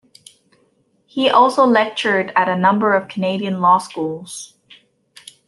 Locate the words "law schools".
3.61-4.55